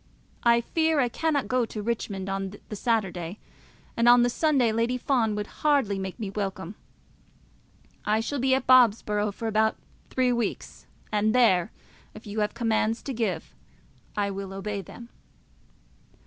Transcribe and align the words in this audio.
I 0.41 0.61
fear 0.61 0.99
I 0.99 1.09
cannot 1.09 1.47
go 1.47 1.63
to 1.63 1.79
Richmond 1.83 2.27
on 2.27 2.55
the 2.69 2.75
Saturday, 2.75 3.37
and 3.95 4.09
on 4.09 4.23
the 4.23 4.31
Sunday 4.31 4.71
Lady 4.71 4.97
Fawn 4.97 5.35
would 5.35 5.45
hardly 5.61 5.99
make 5.99 6.19
me 6.19 6.31
welcome. 6.31 6.73
I 8.03 8.19
shall 8.19 8.39
be 8.39 8.55
at 8.55 8.65
Bobsborough 8.65 9.31
for 9.31 9.47
about 9.47 9.77
three 10.09 10.31
weeks, 10.33 10.87
and 11.11 11.35
there, 11.35 11.71
if 12.15 12.25
you 12.25 12.39
have 12.39 12.55
commands 12.55 13.03
to 13.03 13.13
give, 13.13 13.53
I 14.17 14.31
will 14.31 14.53
obey 14.53 14.81
them. 14.81 15.09